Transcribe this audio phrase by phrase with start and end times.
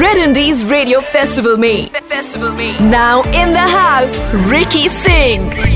[0.00, 1.90] Red Indies Radio Festival Me.
[2.08, 4.16] Festival में Now in the house
[4.50, 5.67] Ricky Singh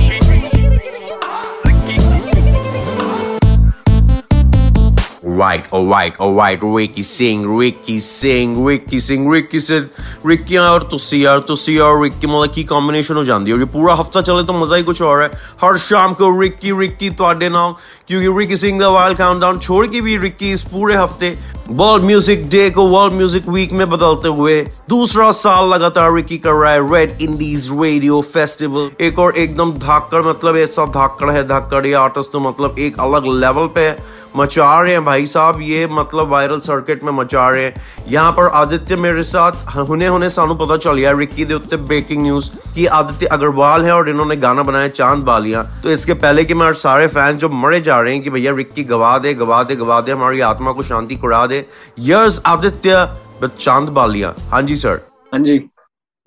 [5.41, 9.89] Right, alright, alright, Ricky Singh, Ricky Singh, Ricky Singh, Ricky Singh,
[10.21, 13.65] Ricky और तुसी यार तुसी और Ricky मतलब की combination हो जाती है और ये
[13.73, 15.27] पूरा हफ्ता चले तो मजा ही कुछ और है
[15.61, 17.73] हर शाम को रिक्की रिक्की ਤੁਹਾਡੇ नाम
[18.07, 21.37] क्योंकि Ricky Singh the Wild Countdown छोड़ के भी रिक्की इस पूरे हफ्ते
[21.69, 26.53] वर्ल्ड म्यूजिक डे को वर्ल्ड म्यूजिक वीक में बदलते हुए दूसरा साल लगातार रिक्की कर
[26.53, 31.85] रहा है रेड इंडीज रेडियो फेस्टिवल एक और एकदम धाकड़ मतलब ऐसा धाकड़ है धाकड़
[31.87, 35.86] ये आर्टिस्ट तो मतलब एक अलग लेवल पे है मचा रहे हैं भाई साहब ये
[35.92, 40.54] मतलब वायरल सर्किट में मचा रहे हैं। यहाँ पर आदित्य मेरे साथ हुने हुने सानू
[40.56, 44.62] पता चल गया रिक्की दे उत्ते ब्रेकिंग न्यूज़ कि आदित्य अग्रवाल है और इन्होंने गाना
[44.62, 48.22] बनाया चाँद बालियाँ। तो इसके पहले कि मेरे सारे फैंस जो मरे जा रहे हैं
[48.22, 51.64] कि भैया रिक्की गवा दे गवा दे गवा दे हमारी आत्मा को शांति कुरा दे।
[52.00, 53.06] यस आदित्य
[53.48, 55.00] चाँद बालियाँ। हाँ जी सर
[55.32, 55.58] हाँ जी।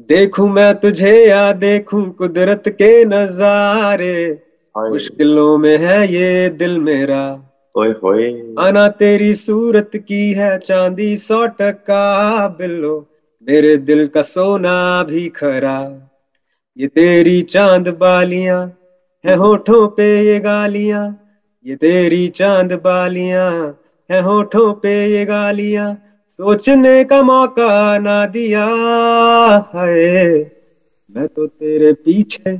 [0.09, 4.41] देखूँ मैं तुझे या देखूँ कुदरत के नजारे।
[4.75, 7.21] मुश्किलों में है ये दिल मेरा।
[7.75, 8.27] ओए होए।
[8.59, 12.95] आना तेरी सूरत की है चांदी सौ टका बिल्लो,
[13.47, 15.77] मेरे दिल का सोना भी खरा।
[16.77, 18.61] ये तेरी चाँद बालियाँ
[19.23, 21.05] है होठों पे ये गालियाँ,
[21.65, 23.51] ये तेरी चाँद बालियाँ
[24.09, 25.93] है होठों पे ये गालियाँ,
[26.29, 28.65] सोचने का मौका ना दिया
[29.75, 30.27] है।
[31.15, 32.55] मैं तो तेरे पीछे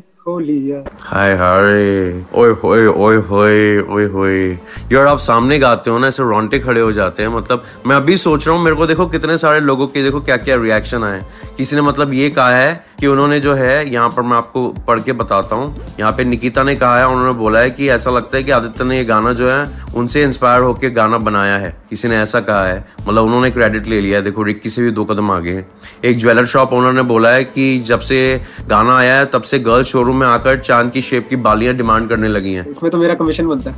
[0.99, 4.49] हाय हाय, ओए होए ओए होए ओए होए।
[4.91, 8.17] यार, आप सामने गाते हो ना, ऐसे रोंटे खड़े हो जाते हैं मतलब मैं अभी
[8.17, 11.21] सोच रहा हूँ, मेरे को देखो कितने सारे लोगों के, देखो क्या क्या रिएक्शन आए।
[11.57, 14.99] किसी ने मतलब ये कहा है कि उन्होंने जो है यहाँ पर मैं आपको पढ़
[14.99, 18.37] के बताता हूँ। यहाँ पे निकिता ने कहा है उन्होंने बोला है कि ऐसा लगता
[18.37, 22.07] है कि आदित्य ने ये गाना जो है उनसे इंस्पायर होकर गाना बनाया है। किसी
[22.07, 25.05] ने ऐसा कहा है। मतलब उन्होंने क्रेडिट ले लिया है। देखो रिक्की से भी दो
[25.05, 25.67] कदम आगे हैं।
[26.05, 29.59] एक ज्वेलर शॉप ओनर ने बोला है कि जब से गाना आया है तब से
[29.59, 32.97] गर्ल्स शोरूम में आकर चाँद की शेप की बालियाँ डिमांड करने लगी हैं। इसमें तो
[32.97, 33.75] मेरा कमीशन बनता है।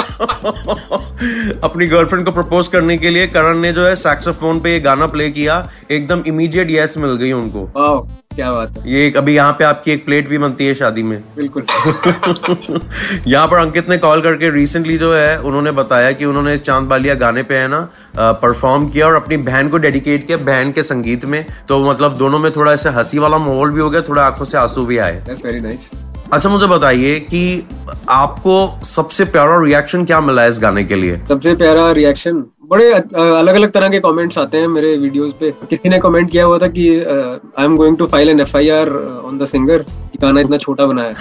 [1.63, 5.07] अपनी गर्लफ्रेंड को प्रपोज करने के लिए करण ने जो है सैक्सोफोन पे ये गाना
[5.07, 7.65] प्ले किया एकदम इमीडिएट यस मिल गई उनको।
[8.35, 11.17] क्या बात है। ये अभी यहाँ पे आपकी एक प्लेट भी बनती है शादी में।
[11.35, 11.63] बिल्कुल।
[13.27, 17.15] यहाँ पर अंकित ने कॉल करके रिसेंटली जो है उन्होंने बताया कि उन्होंने चाँद बालिया
[17.15, 17.81] गाने पे है ना
[18.17, 22.39] परफॉर्म किया और अपनी बहन को डेडिकेट किया बहन के संगीत में। तो मतलब दोनों
[22.39, 25.21] में थोड़ा ऐसे हँसी वाला माहौल भी हो गया थोड़ा आँखों से आँसू भी आए।
[25.29, 25.89] वेरी नाइस
[26.33, 27.41] अच्छा मुझे बताइए कि
[28.09, 28.53] आपको
[28.85, 31.17] सबसे प्यारा रिएक्शन क्या मिला है इस गाने के लिए?
[31.29, 35.89] सबसे प्यारा रिएक्शन बड़े अलग अलग तरह के कमेंट्स आते हैं मेरे वीडियोस पे। किसी
[35.89, 38.89] ने कमेंट किया हुआ था कि I am going to file an F I R
[39.25, 39.85] on the singer
[40.21, 41.13] गाना इतना छोटा बनाया।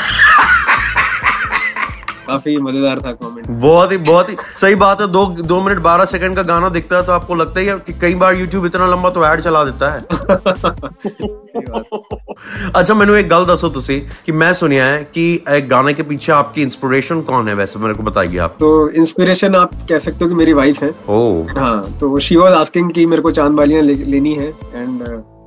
[2.30, 6.04] काफ़ी मज़ेदार था कमेंट बहुत ही बहुत ही सही बात है दो दो मिनट बारह
[6.06, 9.10] सेकंड का गाना दिखता है तो आपको लगता है कि कई बार यूट्यूब इतना लंबा
[9.10, 10.00] तो ऐड चला देता है।
[12.70, 16.32] अच्छा मैंने एक गल दसो तुसी कि मैं सुनिया है कि एक गाने के पीछे
[16.32, 17.78] आपकी इंस्पिरेशन कौन है वैसे?
[17.78, 21.58] मेरे को बताइए आप। तो इंस्पिरेशन आप कह सकते हो कि मेरी वाइफ है। ओह
[21.58, 25.02] हाँ तो शी वाज आस्किंग कि मेरे को चाँद बालियाँ ले, लेनी है एंड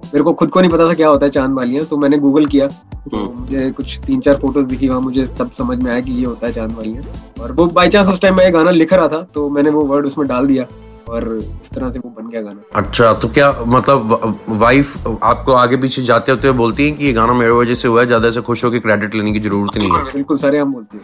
[0.05, 2.45] मेरे को खुद को नहीं पता था क्या होता है चाँद वालियाँ तो मैंने गूगल
[2.45, 6.01] किया। तो हम्म। मुझे कुछ तीन चार फ़ोटोज़ दिखी वहाँ मुझे सब समझ में आया
[6.01, 7.03] कि ये होता है चाँद वालियाँ
[7.41, 10.05] और वो बाई चांस उस टाइम मैं गाना लिख रहा था तो मैंने वो वर्ड
[10.05, 10.65] उसमें डाल दिया।
[11.09, 15.77] और इस तरह से वो बन गया गाना। अच्छा तो क्या मतलब वाइफ आपको आगे
[15.77, 18.31] पीछे जाते होते हुए बोलती है कि ये गाना मेरे वजह से हुआ है ज़्यादा
[18.31, 20.03] से खुश होकर क्रेडिट लेने की ज़रूरत नहीं है?
[20.13, 21.03] बिल्कुल सारे हम बोलते हैं।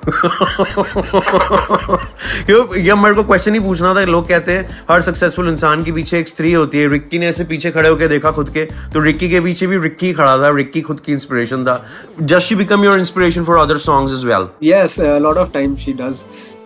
[2.86, 6.20] ये मेरे को क्वेश्चन ही पूछना था लोग कहते हैं हर सक्सेसफुल इंसान के पीछे
[6.20, 9.30] एक स्त्री होती है रिक्की ने ऐसे पीछे खड़े होकर देखा खुद के तो रिक्की
[9.30, 11.84] के पीछे भी रिक्की खड़ा था रिक्की खुद की इंस्पिरेशन था।
[12.22, 15.94] Just she become your inspiration for other songs as well yes lot of time she
[15.94, 16.16] does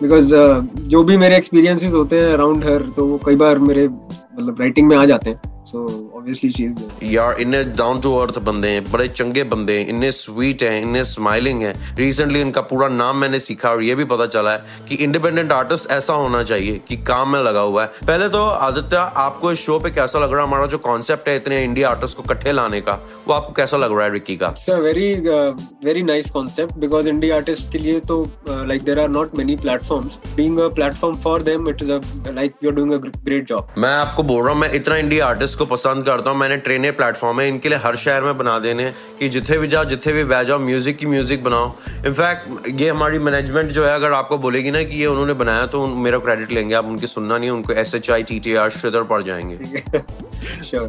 [0.02, 3.88] because uh, जो भी मेरे एक्सपीरियंसेस होते हैं अराउंड हर तो वो कई बार मेरे
[3.88, 5.84] मतलब राइटिंग में आ जाते हैं। सो
[6.16, 10.82] ऑब्वियसली यार इन्ने डाउन टू अर्थ बंदे हैं बड़े चंगे बंदे हैं इन्ने स्वीट हैं
[10.82, 14.86] इन्ने स्माइलिंग हैं। रिसेंटली इनका पूरा नाम मैंने सीखा और ये भी पता चला है
[14.88, 18.96] कि इंडिपेंडेंट आर्टिस्ट ऐसा होना चाहिए कि काम में लगा हुआ है। पहले तो आदित्य
[19.16, 20.48] आपको इस शो पे कैसा लग रहा है?
[20.48, 23.92] हमारा जो कॉन्सेप्ट है इतने इंडिया आर्टिस्ट को इकट्ठे लाने का। वो आपको कैसा लग
[23.92, 24.50] रहा है रिकी का?
[24.58, 25.14] Sir very
[25.84, 28.16] very nice concept because India artist के लिए तो
[28.48, 31.90] like there are not many platforms being a platform for them it is
[32.30, 35.26] like you are doing a great job मैं आपको बोल रहा हूँ मैं इतना इंडिया
[35.26, 38.58] आर्टिस्ट को पसंद करता हूँ मैंने ट्रेने प्लेटफॉर्म है इनके लिए हर शहर में बना
[38.58, 41.72] देने कि जिथे भी जाओ जिथे भी बह जाओ म्यूज़िक की म्यूज़िक बनाओ।
[42.06, 45.86] इनफैक्ट ये हमारी मैनेजमेंट जो है अगर आपको बोलेगी ना कि ये उन्होंने बनाया तो
[45.86, 49.02] मेरा क्रेडिट लेंगे। आप उनके सुनना नहीं उनको S H I T T R Shridhar
[49.04, 49.56] पढ़ जाएँगे।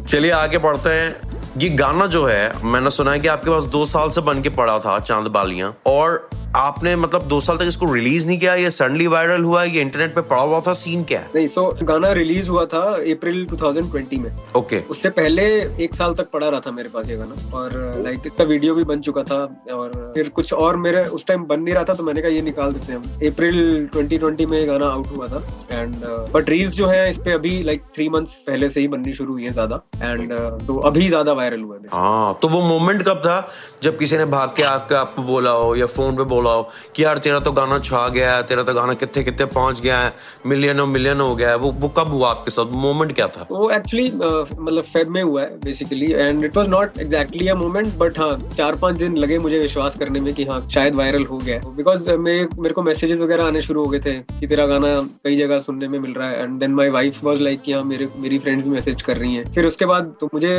[0.00, 3.84] चलिए आगे पढ़ते हैं। ये गाना जो है, मैंने सुना है कि आपके पास दो
[3.84, 7.92] साल से बन के पड़ा था चाँद बालियाँ, और आपने मतलब दो साल तक इसको
[7.92, 11.18] रिलीज़ नहीं किया ये सडनली वायरल हुआ ये इंटरनेट पे पड़ा हुआ था सीन क्या
[11.20, 11.30] है?
[11.34, 12.82] नहीं सो गाना रिलीज़ हुआ था
[13.12, 14.90] अप्रैल 2020 में। Okay okay.
[14.90, 15.44] उससे पहले
[15.84, 17.72] एक साल तक पड़ा रहा था मेरे पास ये गाना। और
[18.04, 19.38] लाइक इसका वीडियो भी बन चुका था
[19.74, 22.42] और फिर कुछ और मेरे उस टाइम बन नहीं रहा था तो मैंने कहा ये
[22.42, 25.42] निकाल देते हैं हम। अप्रैल 2020 में गाना आउट हुआ था।
[25.72, 25.94] एंड
[26.34, 29.32] बट रील्स जो है इस पे अभी लाइक थ्री मंथ्स पहले से ही बननी शुरू
[29.32, 30.32] हुई है ज़्यादा। एंड
[30.66, 33.38] तो अभी ज़्यादा वायरल हुआ है हाँ तो वो मोमेंट कब था?
[33.82, 37.04] जब किसी ने भाग के आके आपको बोला हो या फ़ोन पे बोला हो कि
[37.04, 40.12] यार तेरा तो गाना छा गया है, तेरा तो गाना कितने कितने पहुँच गया है
[40.46, 42.72] मिलियन और मिलियन हो गया है। वो वो कब हुआ आपके साथ?
[42.76, 43.46] मोमेंट क्या था?
[43.50, 47.94] वो एक्चुअली मतलब फेब में हुआ है basically and it was not exactly a moment
[47.98, 51.38] but हाँ चार पाँच दिन लगे मुझे विश्वास करने में कि हाँ शायद वायरल हो
[51.38, 54.94] गया बिकॉज़ मेरे को मैसेजेस वगैरह आने शुरू हो गए थे कि तेरा गाना
[55.24, 57.82] कई जगह सुनने में मिल रहा है। And then my wife was like कि हाँ
[57.84, 60.56] मेरे मेरी फ्रेंड्स भी मैसेज कर रही हैं। फिर उसके बाद तो मुझे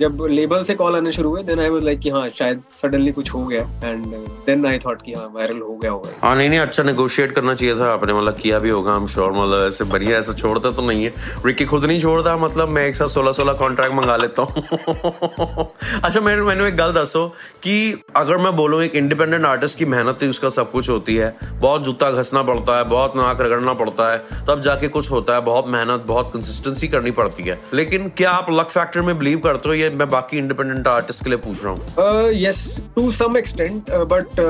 [0.00, 3.12] जब लेबल से कॉल आने शुरू हुए देन आई वाज लाइक कि हाँ शायद सडनली
[3.12, 4.04] कुछ हो गया। एंड
[4.46, 7.54] देन आई थॉट कि हाँ वायरल हो गया होगा। हाँ नहीं नहीं अच्छा नेगोशिएट करना
[7.54, 10.82] चाहिए था। आपने मतलब किया भी होगा हम श्योर मतलब ऐसे बढ़िया ऐसा छोड़ता तो
[10.82, 11.12] नहीं है।
[11.46, 14.64] रिकी खुद नहीं छोड़ता मतलब मैं एक साथ सोलह सोलह कॉन्ट्रैक्ट मंगा लेता हूँ।
[16.04, 17.26] अच्छा मेरे मैंने एक गल दसो
[17.62, 17.76] कि
[18.16, 21.84] अगर मैं बोलूँ एक इंडिपेंडेंट आर्टिस्ट की मेहनत ही उसका सब कुछ होती है। बहुत
[21.84, 25.68] जूता घसना पड़ता है बहुत नाक रगड़ना पड़ता है तब जाके कुछ होता है। बहुत
[25.68, 29.74] मेहनत बहुत कंसिस्टेंसी करनी पड़ती है। लेकिन क्या आप लक फैक्टर में बिलीव करते हो
[29.74, 32.32] ये मैं बाकी इंडिपेंडेंट आर्टिस्ट के लिए पूछ रहा हूँ?
[32.34, 32.60] Yes
[32.94, 34.40] to some extent but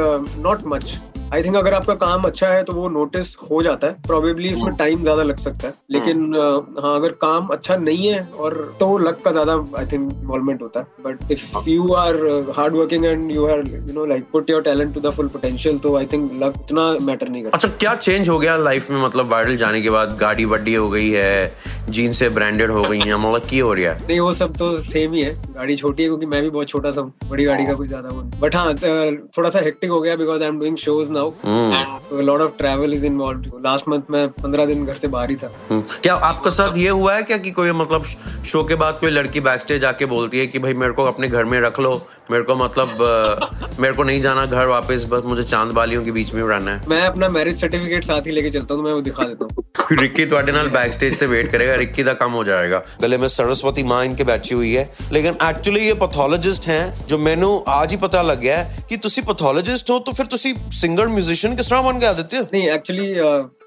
[0.46, 0.84] not much
[1.34, 3.92] I think अगर आपका काम अच्छा है तो वो नोटिस हो जाता है.
[4.06, 5.74] प्रोबेबली इसमें टाइम ज़्यादा लग सकता है.
[5.90, 10.12] लेकिन uh, हाँ अगर काम अच्छा नहीं है और तो लक का ज़्यादा आई थिंक
[10.12, 10.86] इन्वॉल्वमेंट होता है.
[11.04, 12.16] But if you are
[12.56, 15.78] hard working and you are you know like put your talent to the full potential
[15.78, 17.56] तो आई थिंक लक उतना मैटर नहीं करता.
[17.56, 19.02] अच्छा क्या चेंज हो गया लाइफ में?
[19.04, 21.56] मतलब वायरल जाने के बाद गाड़ी बड्डी हो गई है
[21.90, 24.06] जीन से ब्रांडेड हो गई है मतलब की हो रहा है?
[24.08, 25.34] नहीं वो सब तो सेम ही है.
[25.54, 27.12] गाड़ी छोटी है क्योंकि मैं भी बहुत छोटा सा हूँ.
[27.30, 28.08] बड़ी गाड़ी का कुछ ज़्यादा
[28.40, 28.74] बट हाँ
[29.36, 32.94] थोड़ा सा हेक्टिक हो गया because I am doing shows now and lot of travel
[32.94, 35.82] is involve last month में पंद्रह दिन घर से बाहर ही था। hmm.
[36.02, 38.04] क्या आपके साथ ये हुआ है क्या कि कोई मतलब
[38.46, 41.28] शो के बाद कोई लड़की बैक स्टेज आके बोलती है कि भाई मेरे को अपने
[41.28, 41.94] घर में रख लो
[42.30, 46.32] मेरे को मतलब मेरे को नहीं जाना घर वापस बस मुझे चाँद बालियों के बीच
[46.34, 49.24] में उड़ाना है। मैं अपना मैरिज सर्टिफिकेट साथ ही लेके चलता हूँ मैं वो दिखा
[49.24, 52.79] देता हूँ। रिक्की ਤੁਹਾਡੇ ਨਾਲ बैक स्टेज से वेट करेगा रिक्की का काम हो जाएगा
[53.01, 54.83] गले में सरस्वती माँ इनके बैठी हुई है
[55.13, 59.21] लेकिन एक्चुअली ये पैथोलॉजिस्ट हैं जो मैनू आज ही पता लग गया है कि तुसी
[59.23, 63.13] पैथोलॉजिस्ट हो तो फिर तुसी सिंगर म्यूजिशियन किस तरह बन के आदित्य नहीं एक्चुअली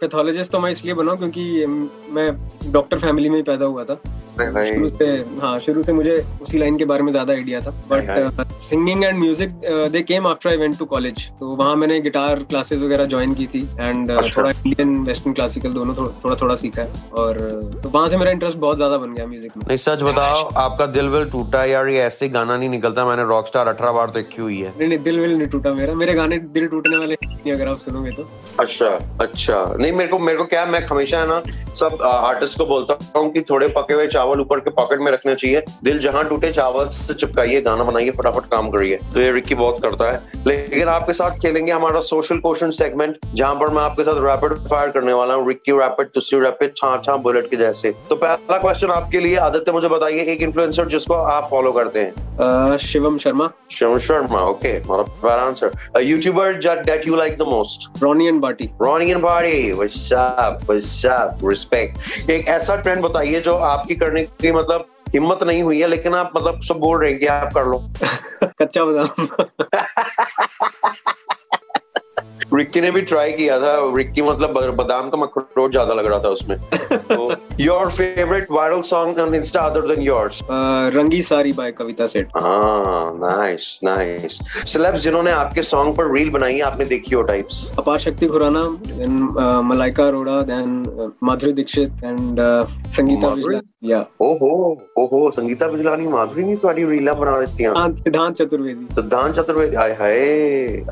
[0.00, 1.48] पैथोलॉजिस्ट तो मैं इसलिए बना क्योंकि
[2.10, 2.28] मैं
[2.72, 4.00] डॉक्टर फैमिली में ही पैदा हुआ था
[4.39, 5.05] शुरू से
[5.41, 9.17] हाँ शुरू से मुझे उसी लाइन के बारे में ज़्यादा आइडिया था। But singing and
[9.19, 9.49] music
[9.91, 13.47] they came after I went to college तो वहाँ मैंने गिटार क्लासेस वगैरह ज्वाइन की
[13.47, 17.37] थी एंड uh, अच्छा। थोड़ा इंडियन वेस्टर्न क्लासिकल दोनों थोड़ा थोड़ा सीखा है। और
[17.83, 20.85] तो वहाँ से मेरा इंटरेस्ट बहुत ज़्यादा बन गया म्यूज़िक में। नहीं सच बताओ आपका
[20.97, 24.41] दिल विल टूटा यार ये ऐसे गाना नहीं निकलता मैंने रॉक स्टार अठारह बार देखी
[24.41, 27.15] हुई है। नहीं नहीं दिल विल नहीं टूटा मेरा। मेरे गाने दिल टूटने वाले
[27.51, 28.87] अगर आप सुनोगे तो। अच्छा
[29.21, 31.41] अच्छा। नहीं मेरे को मेरे को क्या मैं हमेशा है ना
[31.75, 35.33] सब आर्टिस्ट को बोलता हूँ कि थोड़े पके हुए चावल ऊपर के पॉकेट में रखना
[35.33, 39.55] चाहिए। दिल जहाँ टूटे चावल से चिपकाइए गाना बनाइए फटाफट काम करिए। तो ये रिक्की
[39.55, 44.03] बहुत करता है। लेकिन आपके साथ खेलेंगे हमारा सोशल क्वेश्चन सेगमेंट जहाँ पर मैं आपके
[44.03, 47.91] साथ रैपिड फायर करने वाला हूँ रिक्की रैपिड तुसी रैपिड छा छा बुलेट के जैसे।
[48.09, 52.77] तो पहला क्वेश्चन आपके लिए आदित्य मुझे बताइए एक इन्फ्लुएंसर जिसको आप फॉलो करते हैं।
[52.79, 53.49] Shivam Sharma.
[53.71, 54.75] Shivam Sharma okay
[55.29, 56.53] answer YouTuber
[56.83, 63.01] that you like the most रोनियन party what's up what's up respect एक ऐसा ट्रेंड
[63.01, 67.01] बताइए जो आपकी करने की मतलब हिम्मत नहीं हुई है लेकिन आप मतलब सब बोल
[67.01, 67.83] रहे हैं कि आप कर लो।
[68.43, 69.27] कच्चा बादाम।
[72.55, 76.29] रिक्की ने भी ट्राई किया था रिक्की मतलब बादाम का मखरोट ज़्यादा लग रहा था
[76.29, 76.59] उसमें।
[76.93, 80.41] तो your favorite viral song on Insta other than yours?
[80.47, 82.29] Uh, Rangi Sari by Kavita Seth.
[82.33, 84.39] Ah, nice, nice.
[84.73, 87.69] Celebs jinhone aapke song par reel banayi है आपने देखी हो types?
[87.75, 88.63] Apar Shakti Khurana,
[88.97, 92.65] then uh, Malaika Arora, then uh, Madhuri dikshit and uh,
[92.97, 93.67] Sangeeta Vijlani.
[93.81, 94.05] Yeah.
[94.21, 98.35] Oh ho, oh ho, Sangeeta Vijlani, Madhuri ni twadi Reela बना देती हैं। हाँ, सिद्धांत
[98.35, 100.17] चतुर्वेदी। सिद्धांत चतुर्वेदी, आय हाय,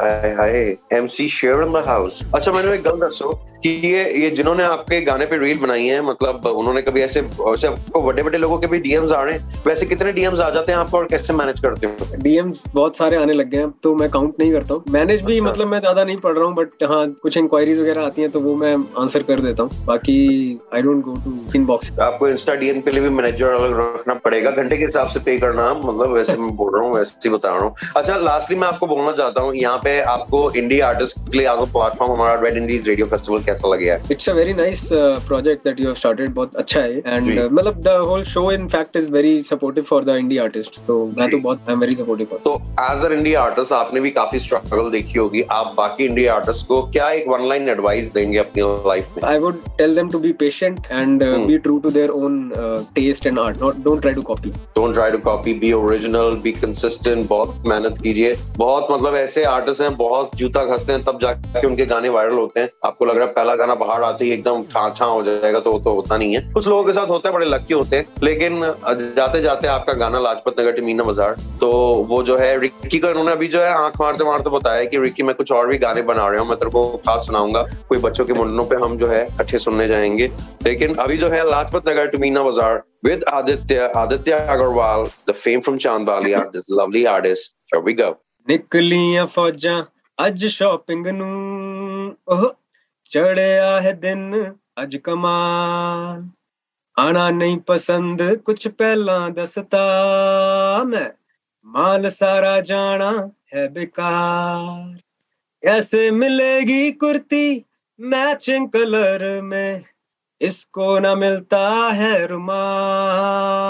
[0.01, 2.23] आय हाय, MC Sheer in the house.
[2.33, 6.01] acha mainu ek gal dasso ki ye ye jinhone aapke gaane pe reel banayi hai
[6.11, 9.85] matlab उन्होंने कभी ऐसे आपको बड़े बड़े लोगों के भी डीएम्स आ रहे हैं। वैसे
[9.85, 12.07] कितने डीएम्स आ जाते हैं आपको और कैसे मैनेज करते हो?
[12.17, 15.37] डीएम्स बहुत सारे आने लग गए हैं तो मैं काउंट नहीं करता हूँ। मैनेज भी
[15.37, 18.27] अच्छा। मतलब मैं ज़्यादा नहीं पढ़ रहा हूँ बट हाँ कुछ इंक्वायरीज वगैरह आती है
[18.29, 20.17] तो वो मैं आंसर कर देता हूँ। बाकी
[20.75, 21.35] I don't go to
[21.65, 25.19] inbox आपको इंस्टा डीएम के लिए भी मैनेजर अलग रखना पड़ेगा घंटे के हिसाब से
[25.21, 28.57] पे करना मतलब वैसे मैं बोल रहा हूँ वैसे ही बता रहा हूँ। अच्छा लास्टली
[28.57, 32.39] मैं आपको बोलना चाहता हूँ यहाँ पे आपको India artist basically as a platform हमारा
[32.41, 34.87] रेड इंडीज रेडियो फेस्टिवल कैसा लगे it's a very nice
[35.27, 38.95] project that you have started बहुत अच्छा है। एंड मतलब the whole show in fact
[38.97, 42.37] is very supportive for the indie artist तो मैं तो बहुत आई एम वेरी सपोर्टिव
[42.43, 46.67] तो एज अ इंडिया आर्टिस्ट आपने भी काफ़ी स्ट्रगल देखी होगी। आप बाकी इंडिया आर्टिस्ट
[46.67, 49.95] को क्या एक वन लाइन एडवाइस देंगे अपनी लाइफ में?
[49.97, 51.45] Them to be patient and uh, Hmm.
[51.49, 53.59] be true to their own uh, taste and art.
[53.61, 54.49] Not don't try to copy.
[54.75, 59.81] Don't try to copy be original be consistent बहुत मेहनत कीजिए। बहुत मतलब ऐसे artist
[59.81, 63.25] हैं बहुत जूता घसते हैं तब जाके उनके गाने वायरल होते हैं। आपको लग रहा
[63.25, 66.17] है पहला गाना बाहर आते ही एकदम छा छा हो जाएगा तो वो तो होता
[66.17, 68.60] नहीं है। कुछ लोगों के साथ होता है बड़े लक्की होते हैं लेकिन
[69.16, 71.72] जाते जाते आपका गाना लाजपत नगर टीमीना बाजार तो
[72.08, 75.22] वो जो है रिक्की को इन्होंने अभी जो है आंख मारते मारते बताया कि रिक्की
[75.22, 78.24] मैं कुछ और भी गाने बना रहा हूँ मैं तेरे को खास सुनाऊंगा कोई बच्चों
[78.24, 80.30] के मुंडनों पे हम जो है अच्छे सुनने जाएंगे
[80.64, 85.78] लेकिन अभी जो है लाजपत नगर टूमीना बाजार with Aditya Aditya Agarwal, the fame from
[85.78, 87.54] Chandbalia, this lovely artist.
[87.66, 88.10] Here we go.
[88.48, 89.84] ਨਿਕਲੀਆਂ ਫੌਜਾਂ
[90.18, 92.52] ਅੱਜ ਸ਼ਾਪਿੰਗ ਨੂੰ ਉਹ
[93.10, 94.34] ਚੜਿਆ ਹੈ ਦਿਨ
[94.82, 96.22] ਅੱਜ ਕਮਾਲ
[96.96, 99.82] ਆਣਾ ਨਹੀਂ ਪਸੰਦ ਕੁਛ ਪਹਿਲਾਂ ਦੱਸਤਾ
[100.84, 101.10] ਮੈਂ
[101.66, 103.12] ਮਾਲ ਸਾਰਾ ਜਾਣਾ
[103.54, 105.00] ਹੈ बेकार
[105.62, 107.40] कैसे मिलेगी कुर्ती
[107.98, 109.84] मैचिंग कलर में
[110.40, 111.60] इसको ना मिलता
[111.92, 113.68] है रुमाल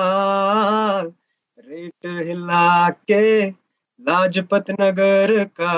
[1.58, 3.24] रेट हिला के
[4.00, 5.74] लाजपत नगर का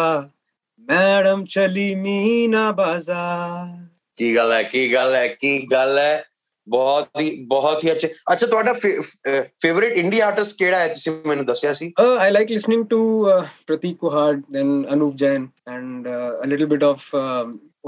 [0.88, 3.88] मैडम चली मीना बाजार
[4.19, 6.23] ਕੀ ਗੱਲ ਹੈ ਕੀ ਗੱਲ ਹੈ ਕੀ ਗੱਲ ਹੈ
[6.67, 11.73] ਬਹੁਤ ਹੀ ਬਹੁਤ ਹੀ ਅੱਛੇ ਅੱਛਾ ਤੁਹਾਡਾ ਫੇਵਰਿਟ ਇੰਡੀ ਆਰਟਿਸਟ ਕਿਹੜਾ ਹੈ ਤੁਸੀਂ ਮੈਨੂੰ ਦੱਸਿਆ
[11.73, 13.27] ਸੀ I like listening to
[13.67, 16.07] Prateek Kuhar then Anoop Jain and
[16.43, 17.15] a little bit of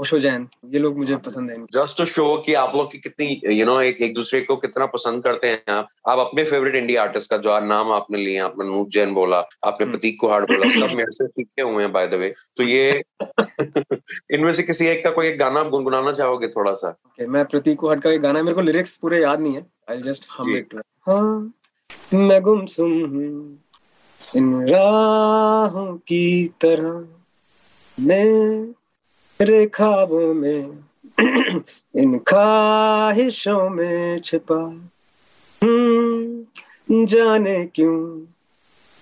[0.02, 0.46] Osho Jain.
[0.66, 3.80] ये लोग मुझे पसंद है। जस्ट टू शो कि आप लोग की कितनी यू नो
[3.80, 7.36] एक एक दूसरे को कितना पसंद करते हैं आप। आप अपने फेवरेट इंडिया आर्टिस्ट का
[7.36, 11.12] जो नाम आपने लिया आपने नूप जैन बोला आपने हम्म। प्रतीक कुहाड़ बोला सब मेरे
[11.12, 13.02] से सीखे हुए हैं बाय द वे तो ये
[14.34, 17.44] इनमें से किसी एक का कोई एक गाना आप गुनगुनाना चाहोगे थोड़ा सा okay, मैं
[17.44, 20.56] प्रतीक कुहाद का एक गाना मेरे को लिरिक्स पूरे याद नहीं है। आई जस्ट हम
[20.56, 21.52] इट हाँ
[22.14, 23.58] मैं गुमसुम हूँ
[24.36, 27.04] इन राहों की तरह
[29.42, 30.84] मेरे ख्वाबों में
[31.96, 34.54] इन ख्वाहिशों में छिपा
[35.62, 38.26] हम्म, जाने क्यों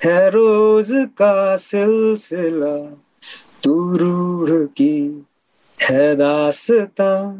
[0.00, 2.76] है रोज का सिलसिला
[3.64, 5.26] तू रूह की
[5.82, 7.32] है दास्तां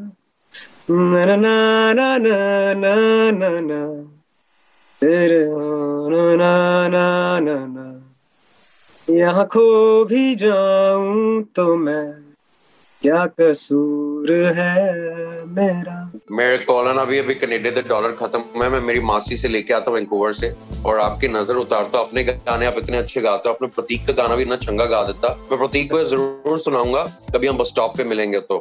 [0.90, 2.95] ना ना ना ना ना
[3.30, 3.85] ना ना
[5.02, 7.88] तेरे ना ना ना ना ना
[9.09, 12.19] यहाँ खो भी जाऊँ तो मैं
[13.02, 16.12] क्या कसूर है मेरा?
[16.33, 19.75] मेरे कॉलन अभी अभी कनेडा से डॉलर खत्म हुआ है। मैं मेरी मासी से लेके
[19.75, 20.52] आता हूँ वैंकूवर से।
[20.87, 24.12] और आपकी नज़र उतारता हूँ। अपने गाने आप इतने अच्छे गाते हो। अपने प्रतीक का
[24.12, 27.04] गाना भी इतना चंगा गा देता। मैं प्रतीक को ज़रूर सुनाऊँगा।
[27.35, 28.61] कभी हम बस स्टॉप पे मिलेंगे तो।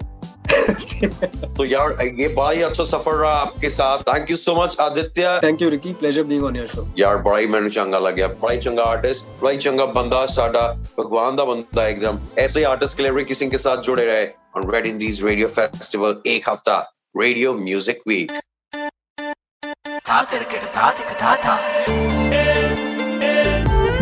[1.57, 5.39] तो यार ये बड़ा ही अच्छा सफर रहा आपके साथ thank you so much Aditya
[5.43, 8.53] thank you Ricky pleasure being on your show यार बड़ा ही ਮੈਨੂੰ ਚੰਗਾ ਲੱਗਿਆ ਬੜਾ
[8.53, 10.67] ਹੀ ਚੰਗਾ ਆਰਟਿਸਟ ਬੜਾ ਹੀ ਚੰਗਾ ਬੰਦਾ ਸਾਡਾ
[10.99, 14.25] ਭਗਵਾਨ ਦਾ ਬੰਦਾ ਹੈ एकदम ऐसे आर्टिस्ट के लिए रिकी सिंह के साथ जुड़े रहे
[14.55, 16.79] on Red Indies Radio Festival एक हफ्ता
[17.15, 18.35] Radio Music Week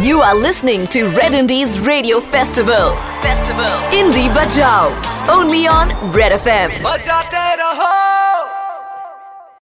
[0.07, 2.95] You are listening to Red Indies Radio Festival.
[3.21, 3.65] Festival.
[3.91, 4.95] Indie Bajao.
[5.27, 6.69] Only on Red FM.
[6.79, 8.36] Bajate raho.